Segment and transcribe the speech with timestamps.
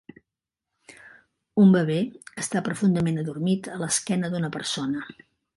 [1.65, 1.99] Un bebè
[2.45, 5.09] està profundament adormit a l'esquena d'una persona.